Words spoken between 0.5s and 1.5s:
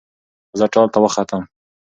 زه ټال ته وختم